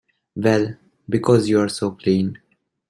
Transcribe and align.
Well, 0.35 0.77
because 1.07 1.47
you're 1.47 1.69
so 1.69 1.91
clean. 1.91 2.39